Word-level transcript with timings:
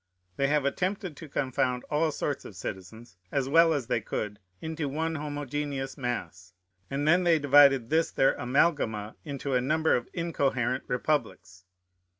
They 0.35 0.47
have 0.47 0.65
attempted 0.65 1.15
to 1.17 1.29
confound 1.29 1.83
all 1.91 2.09
sorts 2.11 2.43
of 2.43 2.55
citizens, 2.55 3.17
as 3.31 3.47
well 3.47 3.71
as 3.71 3.85
they 3.85 4.01
could, 4.01 4.39
into 4.59 4.89
one 4.89 5.13
homogeneous 5.13 5.95
mass; 5.95 6.53
and 6.89 7.07
then 7.07 7.23
they 7.23 7.37
divided 7.37 7.91
this 7.91 8.09
their 8.09 8.33
amalgama 8.33 9.13
into 9.23 9.53
a 9.53 9.61
number 9.61 9.95
of 9.95 10.09
incoherent 10.11 10.85
republics. 10.87 11.65